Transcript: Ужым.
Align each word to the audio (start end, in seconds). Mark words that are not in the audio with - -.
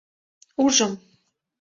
Ужым. 0.65 0.91